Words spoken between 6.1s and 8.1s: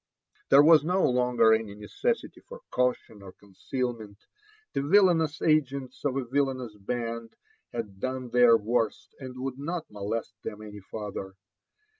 a vil lanous band had